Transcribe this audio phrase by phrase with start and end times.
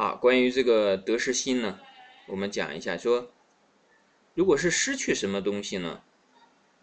[0.00, 1.78] 啊，关于这个得失心呢，
[2.26, 3.30] 我们讲一下，说
[4.32, 6.00] 如果是失去什么东西呢，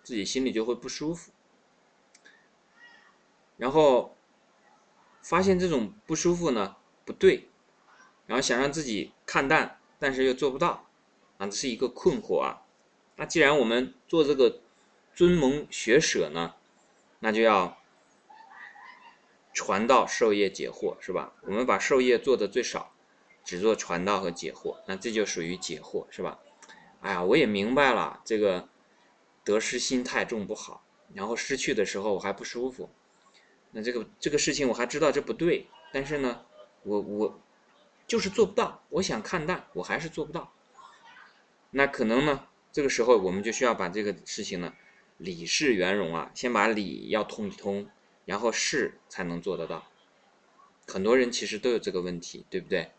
[0.03, 1.31] 自己心里就会不舒服，
[3.57, 4.15] 然后
[5.23, 6.75] 发现这种不舒服呢
[7.05, 7.47] 不对，
[8.27, 10.85] 然后想让自己看淡，但是又做不到，
[11.39, 12.61] 啊，这是一个困惑啊。
[13.15, 14.61] 那既然我们做这个
[15.15, 16.53] 尊蒙学舍呢，
[17.17, 17.81] 那就要
[19.55, 21.33] 传道授业解惑，是吧？
[21.41, 22.93] 我们把授业做的最少。
[23.47, 26.37] 只做传道和解惑，那这就属于解惑，是吧？
[26.99, 28.67] 哎呀，我也明白了，这个
[29.45, 32.89] 得失心太重不好，然后失去的时候我还不舒服，
[33.71, 36.41] 那这个这个事情我还知道这不对，但是呢，
[36.83, 37.39] 我我
[38.05, 40.51] 就是做不到，我想看淡，我还是做不到。
[41.71, 44.73] 那可能呢，这个时候我们就需要把这个事情呢，
[45.15, 47.89] 理事圆融啊，先把理要通一通，
[48.25, 49.87] 然后事才能做得到。
[50.85, 52.91] 很多人其实都有这个问题，对不对？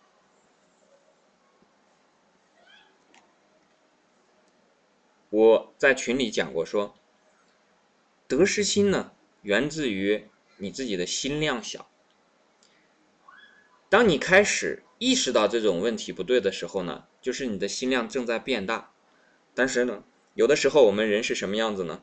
[5.31, 6.95] 我在群里讲过，说
[8.27, 9.13] 得失心呢，
[9.43, 10.27] 源自于
[10.57, 11.89] 你自己的心量小。
[13.91, 18.91] 当你开始意识到这种问题不对的时候呢，就是你的心量正在变大。
[19.55, 20.03] 但是呢，
[20.35, 22.03] 有的时候我们人是什么样子呢？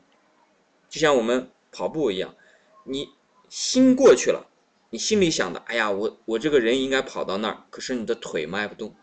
[0.88, 2.36] 就像我们跑步一样，
[2.84, 3.08] 你
[3.48, 4.48] 心过去了，
[4.90, 8.94] 你心里想的，哎呀，我我这个人应该跑到那儿，可是你的腿迈不动，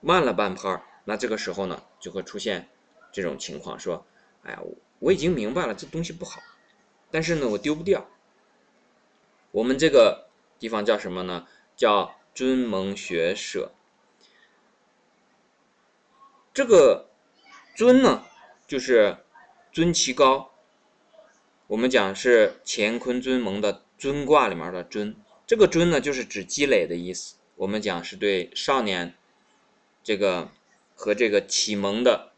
[0.00, 2.68] 慢了半拍儿，那这个时候呢，就会出现。
[3.12, 4.06] 这种情况说，
[4.42, 4.62] 哎呀，
[4.98, 6.40] 我已经明白了，这东西不好，
[7.10, 8.08] 但是呢，我丢不掉。
[9.50, 11.46] 我们这个地方叫什么呢？
[11.76, 13.72] 叫尊蒙学舍。
[16.54, 17.10] 这个
[17.76, 18.24] 尊呢，
[18.66, 19.18] 就是
[19.70, 20.50] 尊其高。
[21.66, 25.14] 我们讲是乾坤尊蒙的尊卦里面的尊。
[25.46, 27.36] 这个尊呢，就是指积累的意思。
[27.56, 29.14] 我们讲是对少年
[30.02, 30.50] 这个
[30.94, 32.31] 和这个启蒙的。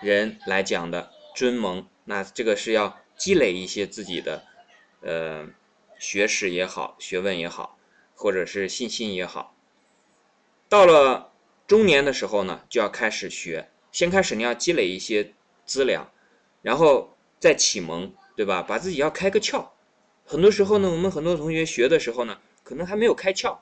[0.00, 4.44] 人来讲的尊蒙，那这个是要积累一些自己的，
[5.00, 5.48] 呃，
[5.98, 7.78] 学识也好，学问也好，
[8.14, 9.54] 或者是信心也好。
[10.68, 11.32] 到了
[11.66, 13.70] 中年的时候呢，就要开始学。
[13.92, 15.32] 先开始你要积累一些
[15.64, 16.10] 资粮，
[16.62, 18.60] 然后再启蒙，对吧？
[18.60, 19.68] 把自己要开个窍。
[20.24, 23.58] 很多时候呢，我们很多同学学的时候呢，可能还没有开窍。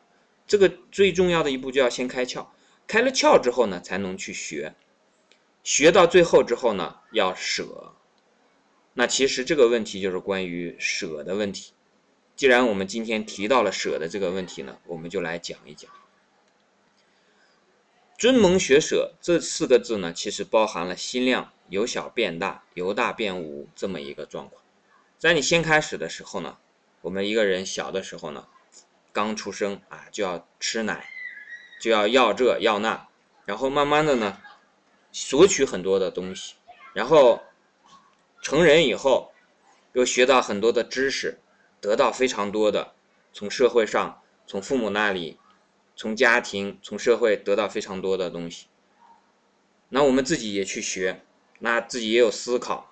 [0.47, 2.47] 这个最重要的一步就要先开窍。
[2.87, 4.75] 开了窍之后呢，才能去学。
[5.62, 7.95] 学到最后之后呢，要舍。
[8.95, 11.73] 那其实这个问题就是关于舍的问题。
[12.34, 15.91] 既然我们今天提到了舍的这个问题呢，我们就来讲一讲。
[18.19, 24.62] 尊蒙学舍这四个字呢，其实包含了心量由小变大、由大变无这么一个状况。
[25.19, 26.59] 在你先开始的时候呢，
[27.01, 28.47] 我们一个人小的时候呢，
[29.12, 31.09] 刚出生啊，就要吃奶，
[31.81, 33.09] 就要要这要那，
[33.45, 34.39] 然后慢慢的呢。
[35.12, 36.55] 索取很多的东西，
[36.95, 37.43] 然后
[38.41, 39.31] 成人以后
[39.93, 41.39] 又学到很多的知识，
[41.81, 42.95] 得到非常多的
[43.33, 45.39] 从社会上、从父母那里、
[45.95, 48.67] 从家庭、从社会得到非常多的东西。
[49.91, 51.22] 那我们自己也去学，
[51.59, 52.91] 那自己也有思考，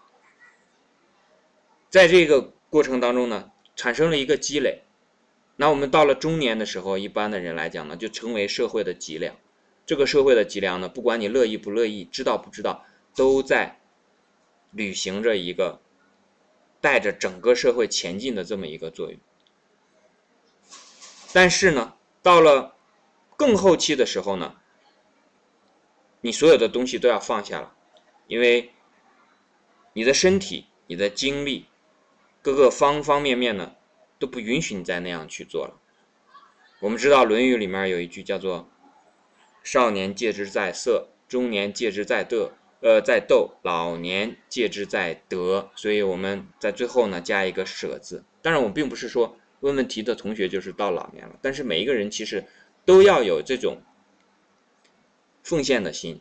[1.88, 4.82] 在这个过程当中呢，产生了一个积累。
[5.56, 9.34] 那我们到了中年的时候，一般的人来讲呢，就成为社会的脊梁。
[9.86, 12.86] 这个社会的脊梁呢，不管你乐意不乐意，知道不知道，
[13.16, 13.80] 都在
[14.70, 15.80] 履行着一个
[16.80, 19.18] 带着整个社会前进的这么一个作用。
[21.32, 22.76] 但是呢，到了
[23.36, 24.54] 更后期的时候呢，
[26.20, 27.74] 你所有的东西都要放下了，
[28.28, 28.70] 因为
[29.92, 31.66] 你的身体、你的精力，
[32.42, 33.74] 各个方方面面呢，
[34.20, 35.80] 都不允许你再那样去做了。
[36.78, 38.70] 我们知道《论语》里面有一句叫做。
[39.62, 45.70] 少年戒之在色，中年戒之在德，呃，在斗，老年戒之在德。
[45.76, 48.24] 所以我们在最后呢加一个舍字。
[48.42, 52.46] 当然，我并不是说问问题的同学就是到老年了，但是每一个人其实
[52.84, 53.82] 都要有这种
[55.42, 56.20] 奉献的心，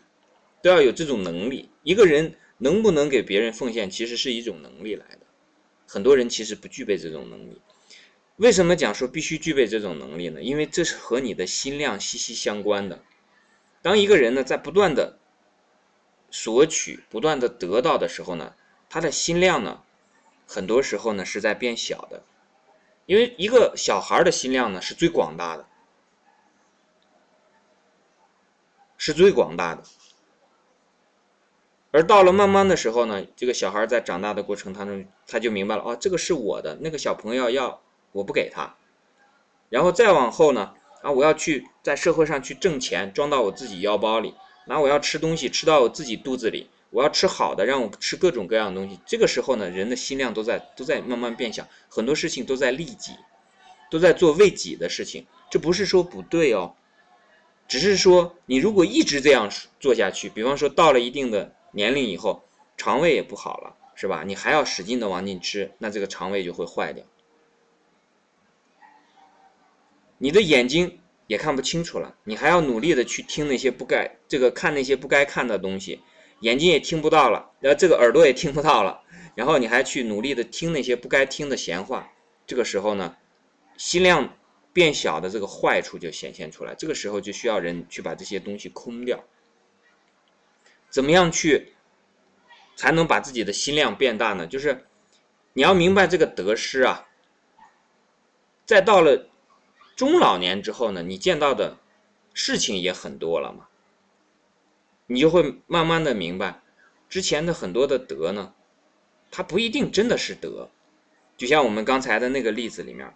[0.62, 1.70] 都要有这种能力。
[1.84, 5.20] 一个人能不能给别人奉献，其实是一种能力来的。
[5.88, 7.62] 很多人其实不具备这种能力。
[8.36, 10.42] 为什么讲说必须具备这种能力呢？
[10.42, 13.02] 因为这是和你的心量息息相关的。
[13.82, 15.18] 当一个人呢在不断的
[16.32, 18.54] 索取、不断的得到的时候呢，
[18.90, 19.82] 他的心量呢，
[20.48, 22.24] 很多时候呢是在变小的，
[23.06, 25.66] 因为一个小孩的心量呢是最广大的，
[28.98, 29.84] 是最广大的。
[31.92, 38.76] 而到了慢慢的时候呢，这个小孩在长大的过程当中，他就明白了，哦，这个是我的，那个小朋友要我不给他，
[39.70, 44.34] 然后再往后呢，啊，我要去在社会上去挣钱，装到我自己腰包里，
[44.66, 49.00] 然后我要吃东西吃到我自己肚子里，我要吃好的，让我吃各种各样的东西。
[49.06, 53.14] 这个时候呢，人的心量都在都在慢慢变小，很多事情都在利己，
[53.90, 55.26] 都在做为己的事情。
[55.50, 56.76] 这不是说不对哦，
[57.68, 59.50] 只是说你如果一直这样
[59.80, 62.44] 做下去，比方说到了一定的年龄以后，
[62.78, 64.24] 肠胃也不好了，是吧？
[64.26, 67.04] 你还要使劲的往进吃，那这个肠胃就会坏掉。
[70.22, 76.02] 你的眼睛也看不清楚了，你还要努力的去听那些不该这个看那些不该看的东西，
[76.42, 79.02] 眼睛也听不到了，然后这个耳朵也听不到了，
[79.34, 82.12] 然后你还去努力的听那些不该听的闲话，
[82.46, 83.16] 这个时候呢，
[83.78, 84.38] 心量
[84.74, 89.24] 变小的这个坏处就显现出来，这个时候就需要人去把这些东西空掉。
[90.90, 91.76] 怎么样去
[92.76, 94.46] 才能把自己的心量变大呢？
[94.46, 94.86] 就是
[95.54, 97.08] 你要明白这个得失啊，
[98.66, 99.29] 再到了。
[100.00, 101.76] 中老年之后呢，你见到的
[102.34, 103.68] 事情也很多了嘛，
[105.08, 106.62] 你就会慢慢的明白，
[107.10, 108.54] 之前的很多的德呢，
[109.30, 110.70] 它不一定真的是德。
[111.36, 113.14] 就像我们刚才的那个例子里面，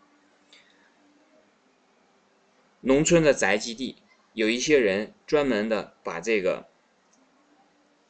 [2.81, 3.95] 农村的宅基地，
[4.33, 6.67] 有一些人专门的把这个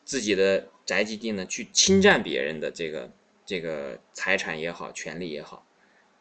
[0.03, 3.11] 自己的宅基地呢，去侵占别人的这个
[3.45, 5.63] 这个财产也好，权利也好，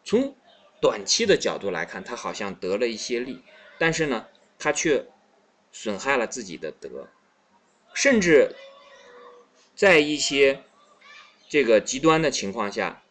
[0.04, 0.36] 从。
[0.82, 3.40] 短期的角度来看，他好像得了一些利，
[3.78, 4.26] 但是呢，
[4.58, 5.06] 他却
[5.70, 7.08] 损害了自己的德，
[7.94, 8.56] 甚至
[9.76, 10.64] 在一些
[11.48, 13.04] 这个极端的情况下，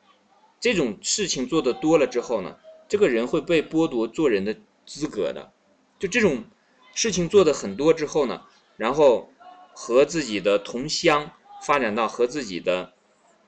[0.59, 2.57] 这种事情做的多了之后呢，
[2.89, 5.53] 这个人会被剥夺做人的资格的。
[5.97, 6.43] 就这种
[6.93, 8.43] 事情做的很多之后呢，
[8.75, 9.31] 然后
[9.73, 11.31] 和自己的同乡
[11.63, 12.91] 发展到和自己的。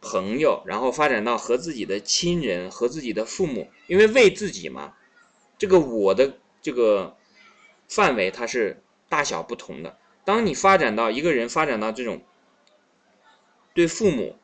[0.03, 4.93] 朋友，然后发展到和自己的亲人、和自己的父母，因为为自己嘛，
[5.57, 7.15] 这个我的这个
[7.87, 9.97] 范围它是大小不同的。
[10.25, 12.21] 当你发展到一个人发展到这种
[13.73, 14.37] 对父母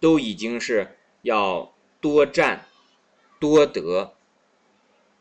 [0.00, 2.66] 都已经是要多占
[3.40, 4.14] 多得，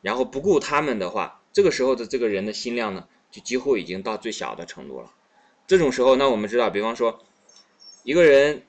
[0.01, 5.11] 然后不顾他们的话，这个时候的这个人的心量呢，就几乎已经到最小的程度了。
[5.65, 7.23] 这种时候，那我们知道，比方说，
[8.03, 8.63] 一个人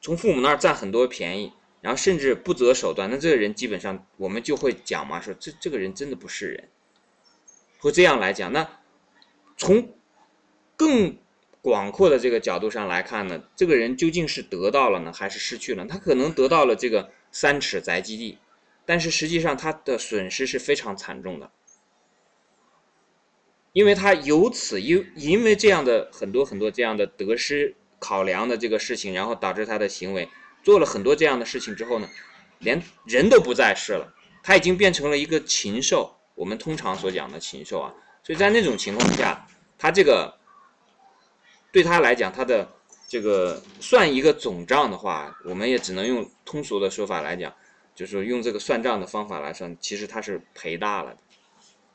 [0.00, 6.68] 从父母那儿占很多便宜，然后甚至不择手段，那这个人基本上我们就会讲嘛，说这这个人真的不是人，
[7.78, 8.52] 会这样来讲。
[8.52, 8.68] 那
[9.56, 9.94] 从
[10.76, 11.16] 更
[11.62, 15.84] 广阔的这个角度上来看呢，这个人究竟是得到了呢，还是失去了？
[15.86, 18.38] 他可能得到了这个三尺宅基地，
[18.84, 21.50] 但是实际上他的损失是非常惨重的。
[23.76, 30.26] 因为他由此因因为这样的很多很多这样的得失考量的这个事情，然后导致他的行为
[30.62, 32.08] 做了很多这样的事情之后呢，
[32.60, 36.16] 连人都不再是了，他已经变成了一个禽兽。
[36.34, 39.46] 我们通常所讲的禽兽啊，所以在那种情况下，
[39.76, 40.38] 他这个
[41.70, 42.66] 对他来讲，他的
[43.06, 47.54] 这个算一个总账的话，我们也只能用通俗的说法来讲，
[47.94, 51.18] 就是用这个算账的方法来算，其实他是赔大了的。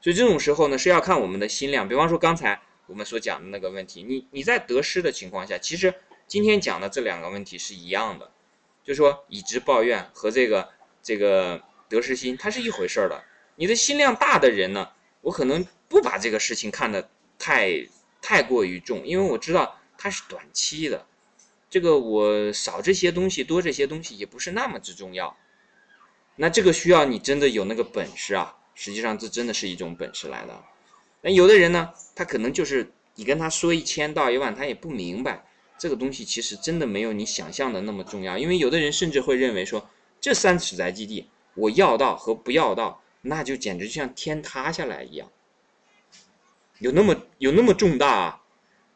[0.01, 1.87] 所以这种时候呢，是要看我们的心量。
[1.87, 5.93] 比方说刚才我们所讲的那个问题，你你在得失的情况下，其实
[6.27, 8.31] 今天讲的这两个问题是一样的，
[8.83, 10.69] 就说以直抱怨和这个
[11.03, 13.23] 这个得失心，它是一回事儿的。
[13.55, 14.89] 你的心量大的人呢，
[15.21, 17.87] 我可能不把这个事情看得太
[18.23, 21.05] 太过于重，因为我知道它是短期的，
[21.69, 25.37] 这个我少这些东西多这些东西也不是那么之重要。
[26.37, 28.57] 那这个需要你真的有那个本事啊。
[28.73, 30.63] 实际上，这真的是一种本事来的。
[31.21, 35.45] 那有的人呢，他可能就是你跟他说一千道一万，他也不明白
[35.77, 38.37] 这个东西其实真的没有你想象的那么重要。
[38.37, 45.29] 因为有的人甚至会认为说，这三尺宅基地，我要到和不要到，那就简直就像天塌下来一样，
[46.79, 48.41] 有那么有那么重大啊！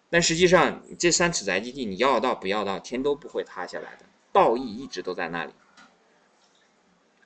[0.10, 5.52] 但实际上，这三尺宅基地，你要到不要到，天都不会塌下来的，道义一直都在那里。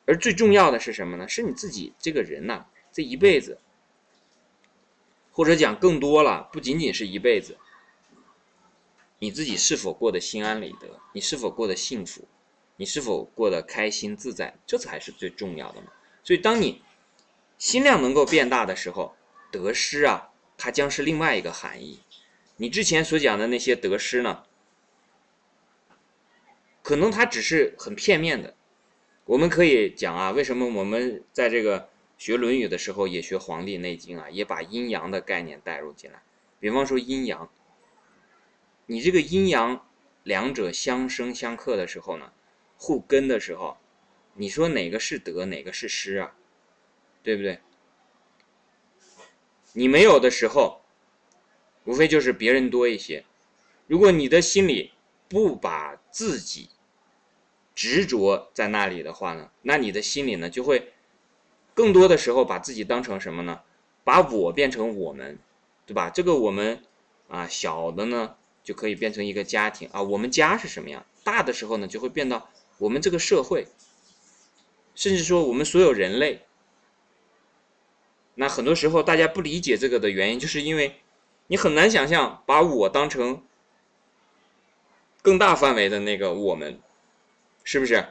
[0.09, 1.27] 而最重要的是什么呢？
[1.27, 3.59] 是你自己这个人呐，这一辈子，
[5.31, 7.55] 或者讲更多了，不仅仅是一辈子，
[9.19, 10.99] 你自己是否过得心安理得？
[11.13, 12.27] 你是否过得幸福？
[12.77, 14.55] 你是否过得开心自在？
[14.65, 15.91] 这才是最重要的嘛。
[16.23, 16.81] 所以，当你
[17.59, 19.15] 心量能够变大的时候，
[19.51, 21.99] 得失啊，它将是另外一个含义。
[22.55, 24.43] 你之前所讲的那些得失呢，
[26.81, 28.55] 可能它只是很片面的。
[29.29, 36.23] 我们可以讲啊，为什么我们在这个学《论语》的时候也学《黄帝内经》啊，也把阴阳的概念带入进来。
[36.59, 37.47] 比方说阴阳，
[38.87, 39.87] 你这个阴阳
[40.23, 42.33] 两者相生相克的时候呢，
[42.75, 43.77] 互根的时候，
[44.33, 46.35] 你说哪个是得，哪个是失啊？
[47.21, 47.59] 对不对？
[49.73, 50.81] 你没有的时候，
[51.83, 53.23] 无非就是别人多一些。
[53.85, 54.91] 如果你的心里
[55.27, 56.71] 不把自己
[57.79, 60.91] 执着在那里的话呢，那你的心里呢就会
[61.73, 63.61] 更多的时候把自己当成什么呢？
[64.03, 65.39] 把我变成我们，
[65.85, 66.09] 对吧？
[66.09, 66.83] 这个我们
[67.29, 70.01] 啊，小的呢就可以变成一个家庭啊。
[70.01, 71.05] 我们家是什么样？
[71.23, 73.65] 大的时候呢，就会变到我们这个社会，
[74.93, 76.41] 甚至说我们所有人类。
[78.35, 80.97] 那很多时候大家不理解这个的原因，就是因为
[81.47, 83.41] 你很难想象把我当成
[85.21, 86.77] 更大范围的那个我们，
[87.71, 88.03] 是不是？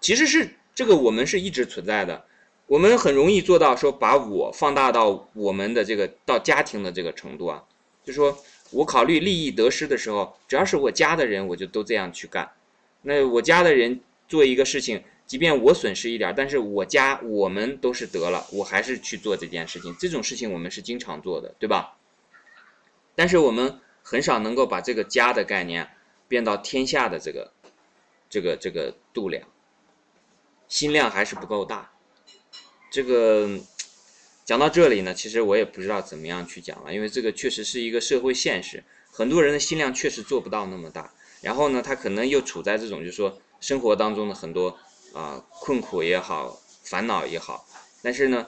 [0.00, 2.24] 其实是这个我们是一直存在的，
[2.66, 7.62] 我们很容易做到说把我放大到我们的这个到家庭的这个程度啊，
[8.02, 8.34] 就说
[8.70, 12.50] 我考虑利益得失的时候，只要是我家的人，我就都这样去干。
[13.02, 15.04] 那我家的人做一个事情。
[15.26, 19.94] 即便我损失一点，但是我家我们都是得了，我还是去做这件事情。
[19.98, 21.98] 这种事情我们是经常做的，对吧？
[23.14, 25.90] 但是我们很少能够把这个家的概念
[26.26, 27.52] 变到天下的这个
[28.32, 29.46] 这个这个度量，
[30.66, 31.92] 心量还是不够大。
[32.90, 33.60] 这个
[34.46, 41.12] 讲到这里呢，其实我也不知道怎么样去讲了，因为这个确实是一个社会现实，很多人的心量确实做不到那么大。
[41.42, 44.78] 然后呢，他可能又处在这种就是说生活当中的很多。
[45.14, 47.66] 啊，困苦也好，烦恼也好，
[48.00, 48.46] 但是呢，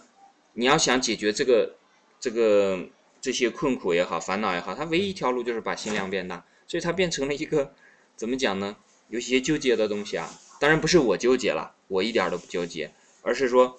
[0.55, 1.77] 你要想解决这个、
[2.19, 2.89] 这个
[3.21, 7.75] 这些困苦也好，烦恼也好，它唯一一条路就是把心量变大，所以它变成了一个
[8.17, 8.77] 怎么讲呢？
[9.15, 10.29] 有些纠结的东西啊，
[10.59, 12.91] 当然不是我纠结了，我一点都不纠结，
[13.23, 13.79] 而是说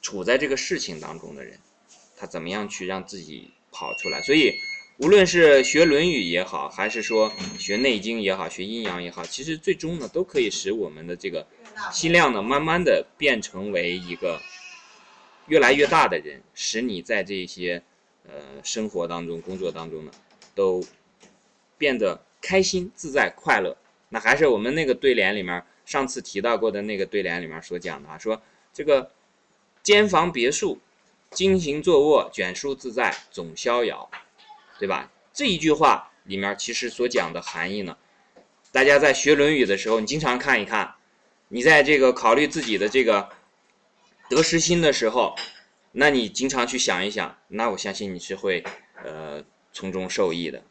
[0.00, 1.58] 处在这个事情当中的人，
[2.16, 4.54] 他怎么样去让自己跑出来，所以。
[5.00, 11.46] 无论是学《论语》也好，还是说学《内经》也好，学阴阳也好，其实最终呢，都可以使我们的这个
[11.92, 14.40] 心量呢，慢慢的变成为一个
[15.46, 17.80] 越来越大的人，使你在这些
[18.24, 20.10] 呃生活当中、工作当中呢，
[20.56, 20.84] 都
[21.78, 23.76] 变得开心、自在、快乐。
[24.10, 28.40] 那还是我们那个对联里面上次提到过的那个对联里面所讲的啊，说
[28.72, 29.10] 这个
[29.82, 30.78] 间房别墅，
[31.30, 34.10] 经行坐卧，卷舒自在，总逍遥。
[34.80, 35.10] 对吧？
[35.32, 37.98] 这一句话里面其实所讲的含义呢，
[38.70, 40.94] 大家在学《论语》的时候，你经常看一看，
[41.48, 43.28] 你在这个考虑自己的这个
[44.30, 45.34] 得失心的时候，
[45.90, 48.62] 那你经常去想一想，那我相信你是会
[49.02, 50.62] 呃从中受益的。